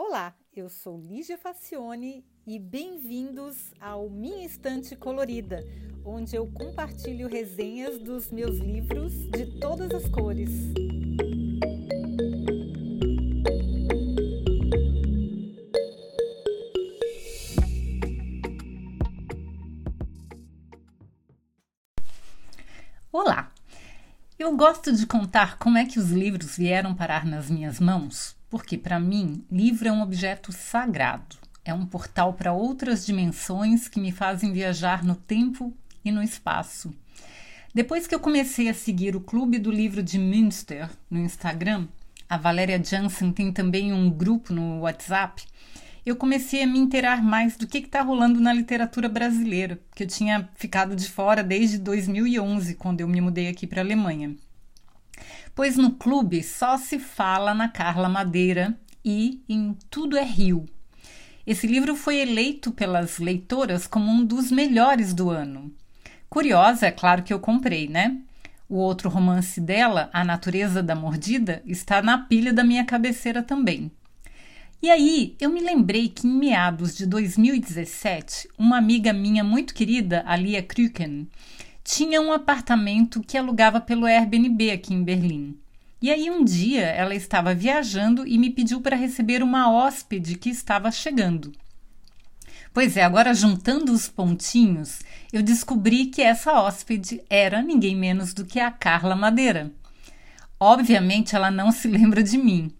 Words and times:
Olá, 0.00 0.32
eu 0.54 0.68
sou 0.68 0.96
Lígia 0.96 1.36
Facione 1.36 2.24
e 2.46 2.56
bem-vindos 2.56 3.74
ao 3.80 4.08
Minha 4.08 4.46
Estante 4.46 4.94
Colorida, 4.94 5.58
onde 6.04 6.36
eu 6.36 6.46
compartilho 6.52 7.28
resenhas 7.28 7.98
dos 7.98 8.30
meus 8.30 8.58
livros 8.58 9.12
de 9.30 9.58
todas 9.58 9.90
as 9.90 10.08
cores. 10.08 10.50
Olá! 23.10 23.52
Eu 24.38 24.56
gosto 24.56 24.92
de 24.92 25.04
contar 25.08 25.58
como 25.58 25.76
é 25.76 25.84
que 25.84 25.98
os 25.98 26.12
livros 26.12 26.56
vieram 26.56 26.94
parar 26.94 27.26
nas 27.26 27.50
minhas 27.50 27.80
mãos, 27.80 28.37
porque 28.50 28.78
para 28.78 28.98
mim, 28.98 29.44
livro 29.50 29.88
é 29.88 29.92
um 29.92 30.02
objeto 30.02 30.52
sagrado. 30.52 31.36
É 31.64 31.74
um 31.74 31.84
portal 31.84 32.32
para 32.32 32.52
outras 32.52 33.04
dimensões 33.04 33.88
que 33.88 34.00
me 34.00 34.10
fazem 34.10 34.52
viajar 34.52 35.04
no 35.04 35.14
tempo 35.14 35.72
e 36.04 36.10
no 36.10 36.22
espaço. 36.22 36.94
Depois 37.74 38.06
que 38.06 38.14
eu 38.14 38.20
comecei 38.20 38.68
a 38.68 38.74
seguir 38.74 39.14
o 39.14 39.20
Clube 39.20 39.58
do 39.58 39.70
Livro 39.70 40.02
de 40.02 40.18
Münster 40.18 40.88
no 41.10 41.18
Instagram, 41.18 41.86
a 42.28 42.36
Valéria 42.36 42.82
Jansen 42.82 43.32
tem 43.32 43.52
também 43.52 43.92
um 43.92 44.10
grupo 44.10 44.52
no 44.52 44.80
WhatsApp 44.80 45.44
eu 46.08 46.16
comecei 46.16 46.62
a 46.62 46.66
me 46.66 46.78
inteirar 46.78 47.22
mais 47.22 47.56
do 47.56 47.66
que 47.66 47.78
está 47.78 48.00
rolando 48.00 48.40
na 48.40 48.52
literatura 48.52 49.08
brasileira, 49.08 49.78
que 49.94 50.04
eu 50.04 50.06
tinha 50.06 50.48
ficado 50.54 50.96
de 50.96 51.06
fora 51.08 51.42
desde 51.42 51.78
2011, 51.78 52.74
quando 52.76 53.02
eu 53.02 53.08
me 53.08 53.20
mudei 53.20 53.48
aqui 53.48 53.66
para 53.66 53.82
a 53.82 53.84
Alemanha. 53.84 54.34
Pois 55.54 55.76
no 55.76 55.92
clube 55.92 56.42
só 56.42 56.76
se 56.76 56.98
fala 56.98 57.54
na 57.54 57.68
Carla 57.68 58.08
Madeira 58.08 58.78
e 59.04 59.42
em 59.48 59.76
Tudo 59.90 60.16
é 60.16 60.24
Rio. 60.24 60.66
Esse 61.46 61.66
livro 61.66 61.96
foi 61.96 62.18
eleito 62.18 62.70
pelas 62.70 63.18
leitoras 63.18 63.86
como 63.86 64.10
um 64.10 64.24
dos 64.24 64.50
melhores 64.50 65.14
do 65.14 65.30
ano. 65.30 65.72
Curiosa, 66.28 66.86
é 66.86 66.90
claro 66.90 67.22
que 67.22 67.32
eu 67.32 67.40
comprei, 67.40 67.88
né? 67.88 68.18
O 68.68 68.76
outro 68.76 69.08
romance 69.08 69.58
dela, 69.58 70.10
A 70.12 70.22
Natureza 70.22 70.82
da 70.82 70.94
Mordida, 70.94 71.62
está 71.64 72.02
na 72.02 72.18
pilha 72.18 72.52
da 72.52 72.62
minha 72.62 72.84
cabeceira 72.84 73.42
também. 73.42 73.90
E 74.82 74.90
aí, 74.90 75.34
eu 75.40 75.48
me 75.50 75.60
lembrei 75.60 76.08
que 76.08 76.26
em 76.26 76.38
meados 76.38 76.94
de 76.94 77.06
2017, 77.06 78.48
uma 78.58 78.76
amiga 78.76 79.12
minha 79.12 79.42
muito 79.42 79.74
querida, 79.74 80.22
a 80.26 80.36
Lia 80.36 80.62
Krüken, 80.62 81.26
tinha 81.90 82.20
um 82.20 82.30
apartamento 82.30 83.22
que 83.22 83.38
alugava 83.38 83.80
pelo 83.80 84.04
Airbnb 84.04 84.70
aqui 84.70 84.92
em 84.92 85.02
Berlim. 85.02 85.58
E 86.02 86.10
aí 86.10 86.30
um 86.30 86.44
dia 86.44 86.82
ela 86.82 87.14
estava 87.14 87.54
viajando 87.54 88.26
e 88.26 88.36
me 88.36 88.50
pediu 88.50 88.82
para 88.82 88.94
receber 88.94 89.42
uma 89.42 89.72
hóspede 89.72 90.36
que 90.36 90.50
estava 90.50 90.92
chegando. 90.92 91.50
Pois 92.74 92.94
é, 92.98 93.02
agora 93.02 93.32
juntando 93.32 93.90
os 93.90 94.06
pontinhos, 94.06 95.00
eu 95.32 95.42
descobri 95.42 96.04
que 96.06 96.20
essa 96.20 96.60
hóspede 96.60 97.22
era 97.30 97.62
ninguém 97.62 97.96
menos 97.96 98.34
do 98.34 98.44
que 98.44 98.60
a 98.60 98.70
Carla 98.70 99.16
Madeira. 99.16 99.72
Obviamente 100.60 101.34
ela 101.34 101.50
não 101.50 101.72
se 101.72 101.88
lembra 101.88 102.22
de 102.22 102.36
mim, 102.36 102.70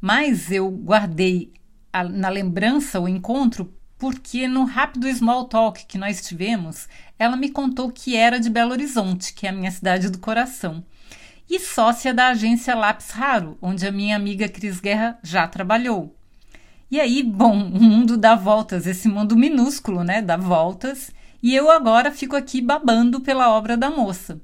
mas 0.00 0.50
eu 0.50 0.70
guardei 0.70 1.52
a, 1.92 2.02
na 2.02 2.30
lembrança 2.30 2.98
o 2.98 3.06
encontro 3.06 3.75
porque 3.98 4.46
no 4.46 4.64
rápido 4.64 5.08
small 5.12 5.44
talk 5.44 5.86
que 5.86 5.98
nós 5.98 6.20
tivemos, 6.20 6.88
ela 7.18 7.36
me 7.36 7.50
contou 7.50 7.90
que 7.90 8.16
era 8.16 8.38
de 8.38 8.50
Belo 8.50 8.72
Horizonte, 8.72 9.32
que 9.32 9.46
é 9.46 9.50
a 9.50 9.52
minha 9.52 9.70
cidade 9.70 10.10
do 10.10 10.18
coração, 10.18 10.84
e 11.48 11.58
sócia 11.58 12.12
da 12.12 12.28
agência 12.28 12.74
Lápis 12.74 13.10
Raro, 13.10 13.56
onde 13.62 13.86
a 13.86 13.92
minha 13.92 14.16
amiga 14.16 14.48
Cris 14.48 14.80
Guerra 14.80 15.18
já 15.22 15.46
trabalhou. 15.46 16.14
E 16.90 17.00
aí, 17.00 17.22
bom, 17.22 17.56
o 17.56 17.82
mundo 17.82 18.16
dá 18.16 18.34
voltas, 18.34 18.86
esse 18.86 19.08
mundo 19.08 19.36
minúsculo, 19.36 20.04
né, 20.04 20.20
dá 20.20 20.36
voltas, 20.36 21.10
e 21.42 21.54
eu 21.54 21.70
agora 21.70 22.12
fico 22.12 22.36
aqui 22.36 22.60
babando 22.60 23.20
pela 23.20 23.50
obra 23.50 23.76
da 23.76 23.90
moça. 23.90 24.40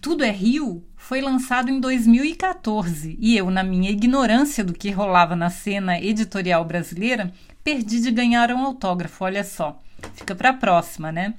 Tudo 0.00 0.24
é 0.24 0.30
Rio 0.30 0.82
foi 0.96 1.20
lançado 1.20 1.70
em 1.70 1.78
2014 1.78 3.18
e 3.20 3.36
eu, 3.36 3.50
na 3.50 3.62
minha 3.62 3.90
ignorância 3.90 4.64
do 4.64 4.72
que 4.72 4.90
rolava 4.90 5.36
na 5.36 5.50
cena 5.50 6.00
editorial 6.00 6.64
brasileira, 6.64 7.32
perdi 7.62 8.00
de 8.00 8.10
ganhar 8.10 8.50
um 8.52 8.64
autógrafo, 8.64 9.24
olha 9.24 9.44
só. 9.44 9.80
Fica 10.14 10.34
para 10.34 10.50
a 10.50 10.54
próxima, 10.54 11.12
né? 11.12 11.34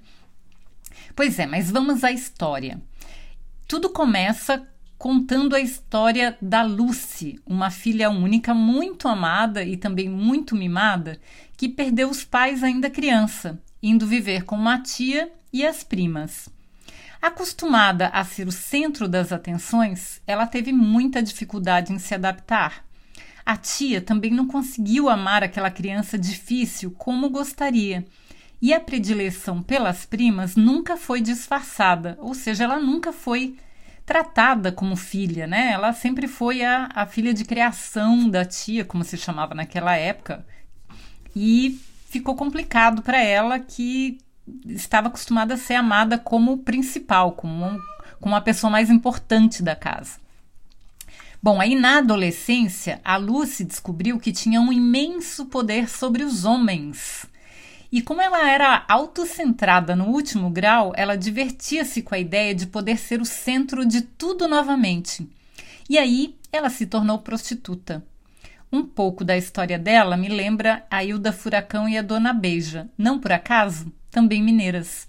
Pois 1.15 1.39
é, 1.39 1.45
mas 1.45 1.69
vamos 1.69 2.03
à 2.03 2.11
história. 2.11 2.81
Tudo 3.67 3.89
começa 3.89 4.67
contando 4.97 5.55
a 5.55 5.59
história 5.59 6.37
da 6.39 6.61
Lucy, 6.61 7.41
uma 7.43 7.71
filha 7.71 8.11
única 8.11 8.53
muito 8.53 9.07
amada 9.07 9.63
e 9.63 9.75
também 9.75 10.07
muito 10.07 10.55
mimada, 10.55 11.19
que 11.57 11.67
perdeu 11.67 12.07
os 12.07 12.23
pais 12.23 12.63
ainda 12.63 12.87
criança, 12.87 13.59
indo 13.81 14.05
viver 14.05 14.43
com 14.43 14.55
uma 14.55 14.79
tia 14.79 15.31
e 15.51 15.65
as 15.65 15.83
primas. 15.83 16.49
Acostumada 17.19 18.07
a 18.09 18.23
ser 18.23 18.47
o 18.47 18.51
centro 18.51 19.07
das 19.07 19.31
atenções, 19.31 20.21
ela 20.27 20.45
teve 20.45 20.71
muita 20.71 21.21
dificuldade 21.21 21.91
em 21.91 21.97
se 21.97 22.13
adaptar. 22.13 22.83
A 23.45 23.57
tia 23.57 24.01
também 24.01 24.31
não 24.31 24.47
conseguiu 24.47 25.09
amar 25.09 25.43
aquela 25.43 25.71
criança 25.71 26.17
difícil 26.17 26.91
como 26.97 27.29
gostaria. 27.29 28.05
E 28.61 28.73
a 28.73 28.79
predileção 28.79 29.61
pelas 29.61 30.05
primas 30.05 30.55
nunca 30.55 30.95
foi 30.95 31.19
disfarçada, 31.19 32.15
ou 32.19 32.35
seja, 32.35 32.63
ela 32.63 32.79
nunca 32.79 33.11
foi 33.11 33.57
tratada 34.05 34.71
como 34.71 34.95
filha, 34.95 35.47
né? 35.47 35.71
Ela 35.71 35.93
sempre 35.93 36.27
foi 36.27 36.63
a, 36.63 36.89
a 36.93 37.05
filha 37.05 37.33
de 37.33 37.43
criação 37.43 38.29
da 38.29 38.45
tia, 38.45 38.85
como 38.85 39.03
se 39.03 39.17
chamava 39.17 39.55
naquela 39.55 39.95
época. 39.95 40.45
E 41.35 41.79
ficou 42.09 42.35
complicado 42.35 43.01
para 43.01 43.23
ela 43.23 43.57
que 43.57 44.19
estava 44.65 45.07
acostumada 45.07 45.53
a 45.53 45.57
ser 45.57 45.75
amada 45.75 46.17
como 46.17 46.57
principal, 46.59 47.31
como, 47.31 47.79
como 48.19 48.35
a 48.35 48.41
pessoa 48.41 48.69
mais 48.69 48.89
importante 48.89 49.63
da 49.63 49.75
casa. 49.75 50.19
Bom, 51.43 51.59
aí 51.59 51.73
na 51.73 51.97
adolescência, 51.97 53.01
a 53.03 53.17
Lucy 53.17 53.63
descobriu 53.63 54.19
que 54.19 54.31
tinha 54.31 54.61
um 54.61 54.71
imenso 54.71 55.47
poder 55.47 55.89
sobre 55.89 56.23
os 56.23 56.45
homens. 56.45 57.25
E 57.91 58.01
como 58.01 58.21
ela 58.21 58.49
era 58.49 58.85
autocentrada 58.87 59.95
no 59.95 60.05
último 60.05 60.49
grau, 60.49 60.93
ela 60.95 61.17
divertia-se 61.17 62.01
com 62.01 62.13
a 62.13 62.19
ideia 62.19 62.53
de 62.53 62.67
poder 62.67 62.97
ser 62.97 63.19
o 63.19 63.25
centro 63.25 63.85
de 63.85 64.01
tudo 64.01 64.47
novamente. 64.47 65.27
E 65.89 65.97
aí 65.97 66.35
ela 66.51 66.69
se 66.69 66.85
tornou 66.85 67.19
prostituta. 67.19 68.05
Um 68.71 68.83
pouco 68.83 69.25
da 69.25 69.35
história 69.35 69.79
dela 69.79 70.15
me 70.15 70.29
lembra 70.29 70.85
a 70.89 71.03
Hilda 71.03 71.33
Furacão 71.33 71.89
e 71.89 71.97
a 71.97 72.01
Dona 72.01 72.33
Beija. 72.33 72.89
Não 72.97 73.19
por 73.19 73.31
acaso? 73.31 73.91
também 74.11 74.43
mineiras. 74.43 75.07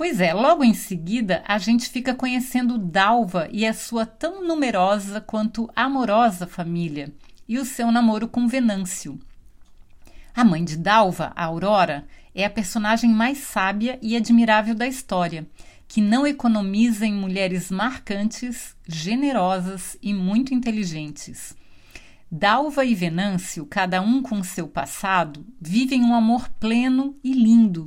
Pois 0.00 0.18
é, 0.18 0.32
logo 0.32 0.64
em 0.64 0.72
seguida 0.72 1.44
a 1.46 1.58
gente 1.58 1.90
fica 1.90 2.14
conhecendo 2.14 2.78
Dalva 2.78 3.50
e 3.52 3.66
a 3.66 3.74
sua 3.74 4.06
tão 4.06 4.42
numerosa 4.42 5.20
quanto 5.20 5.68
amorosa 5.76 6.46
família 6.46 7.12
e 7.46 7.58
o 7.58 7.66
seu 7.66 7.92
namoro 7.92 8.26
com 8.26 8.48
Venâncio. 8.48 9.20
A 10.34 10.42
mãe 10.42 10.64
de 10.64 10.78
Dalva, 10.78 11.34
a 11.36 11.44
Aurora, 11.44 12.06
é 12.34 12.46
a 12.46 12.48
personagem 12.48 13.10
mais 13.10 13.40
sábia 13.40 13.98
e 14.00 14.16
admirável 14.16 14.74
da 14.74 14.86
história, 14.86 15.46
que 15.86 16.00
não 16.00 16.26
economiza 16.26 17.04
em 17.04 17.12
mulheres 17.12 17.70
marcantes, 17.70 18.74
generosas 18.88 19.98
e 20.00 20.14
muito 20.14 20.54
inteligentes. 20.54 21.54
Dalva 22.32 22.86
e 22.86 22.94
Venâncio, 22.94 23.66
cada 23.66 24.00
um 24.00 24.22
com 24.22 24.42
seu 24.42 24.66
passado, 24.66 25.44
vivem 25.60 26.02
um 26.02 26.14
amor 26.14 26.48
pleno 26.58 27.14
e 27.22 27.34
lindo. 27.34 27.84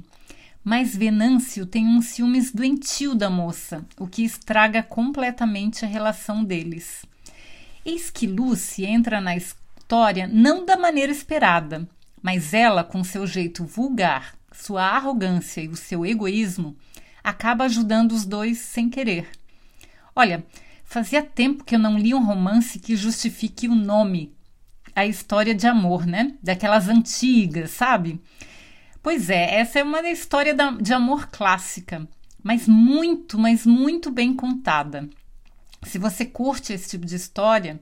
Mas 0.64 0.96
Venâncio 0.96 1.66
tem 1.66 1.86
um 1.86 2.02
ciúmes 2.02 2.52
doentio 2.52 3.14
da 3.14 3.30
moça, 3.30 3.86
o 4.00 4.08
que 4.08 4.24
estraga 4.24 4.82
completamente 4.82 5.84
a 5.84 5.88
relação 5.88 6.44
deles. 6.44 7.06
Eis 7.86 8.10
que 8.10 8.26
Lucy 8.26 8.86
entra 8.86 9.20
na 9.20 9.36
história 9.36 10.26
não 10.26 10.66
da 10.66 10.78
maneira 10.78 11.12
esperada, 11.12 11.88
mas 12.22 12.54
ela, 12.54 12.84
com 12.84 13.04
seu 13.04 13.28
jeito 13.28 13.66
vulgar, 13.66 14.36
sua 14.52 14.84
arrogância 14.84 15.62
e 15.62 15.68
o 15.68 15.76
seu 15.76 16.06
egoísmo, 16.06 16.76
acaba 17.22 17.66
ajudando 17.66 18.14
os 18.14 18.26
dois 18.26 18.60
sem 18.60 18.90
querer. 18.90 19.28
Olha, 20.16 20.46
Fazia 20.94 21.24
tempo 21.24 21.64
que 21.64 21.74
eu 21.74 21.80
não 21.80 21.98
li 21.98 22.14
um 22.14 22.24
romance 22.24 22.78
que 22.78 22.96
justifique 22.96 23.68
o 23.68 23.74
nome, 23.74 24.32
a 24.96 25.08
história 25.08 25.56
de 25.56 25.66
amor, 25.66 26.06
né? 26.06 26.36
Daquelas 26.40 26.88
antigas, 26.88 27.72
sabe? 27.72 28.22
Pois 29.04 29.30
é, 29.30 29.60
essa 29.60 29.80
é 29.80 29.84
uma 29.84 30.00
história 30.10 30.56
de 30.82 30.94
amor 30.94 31.28
clássica, 31.28 32.08
mas 32.42 32.70
muito, 32.70 33.38
mas 33.38 33.66
muito 33.66 34.10
bem 34.10 34.34
contada. 34.34 35.10
Se 35.84 35.98
você 36.00 36.26
curte 36.26 36.72
esse 36.72 36.92
tipo 36.92 37.06
de 37.06 37.18
história, 37.18 37.82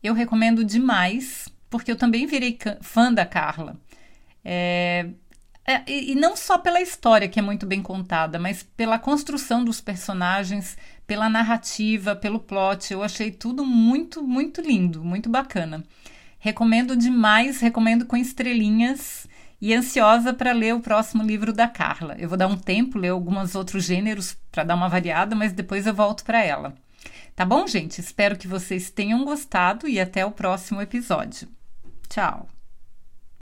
eu 0.00 0.14
recomendo 0.14 0.64
demais, 0.64 1.48
porque 1.68 1.90
eu 1.90 1.96
também 1.96 2.24
virei 2.24 2.56
fã 2.82 3.12
da 3.12 3.26
Carla. 3.26 3.80
É, 4.44 5.08
é, 5.66 5.82
e, 5.90 6.14
não 6.14 6.36
só 6.36 6.56
pela 6.56 6.80
história, 6.80 7.28
que 7.28 7.40
é 7.40 7.42
muito 7.42 7.66
bem 7.66 7.82
contada, 7.82 8.38
mas 8.38 8.62
pela 8.62 8.96
construção 8.96 9.64
dos 9.64 9.80
personagens, 9.80 10.78
pela 11.04 11.28
narrativa, 11.28 12.14
pelo 12.14 12.38
plot. 12.38 12.92
Eu 12.92 13.02
achei 13.02 13.32
tudo 13.32 13.66
muito, 13.66 14.22
muito 14.22 14.60
lindo, 14.60 15.02
muito 15.02 15.28
bacana. 15.28 15.82
Recomendo 16.38 16.94
demais, 16.94 17.60
recomendo 17.60 18.06
com 18.06 18.16
estrelinhas 18.16 19.28
e 19.60 19.74
ansiosa 19.74 20.32
para 20.32 20.52
ler 20.52 20.74
o 20.74 20.80
próximo 20.80 21.22
livro 21.22 21.52
da 21.52 21.68
Carla. 21.68 22.16
Eu 22.18 22.28
vou 22.28 22.38
dar 22.38 22.46
um 22.46 22.56
tempo, 22.56 22.98
ler 22.98 23.10
alguns 23.10 23.54
outros 23.54 23.84
gêneros 23.84 24.36
para 24.50 24.64
dar 24.64 24.74
uma 24.74 24.88
variada, 24.88 25.36
mas 25.36 25.52
depois 25.52 25.86
eu 25.86 25.94
volto 25.94 26.24
para 26.24 26.42
ela. 26.42 26.74
Tá 27.36 27.44
bom, 27.44 27.66
gente? 27.66 28.00
Espero 28.00 28.36
que 28.36 28.48
vocês 28.48 28.90
tenham 28.90 29.24
gostado 29.24 29.88
e 29.88 30.00
até 30.00 30.24
o 30.24 30.30
próximo 30.30 30.80
episódio. 30.80 31.48
Tchau! 32.08 32.59